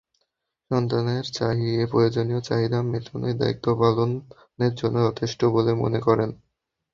সন্তানের 0.71 1.25
প্রয়োজনীয় 1.87 2.41
চাহিদা 2.41 2.79
মেটানোটাই 2.83 3.35
দায়িত্ব 3.35 3.65
পালনের 3.79 4.73
জন্য 4.75 4.95
যথেষ্ট 5.07 5.39
বলে 5.55 5.71
মনে 5.75 5.99
করেন। 6.01 6.29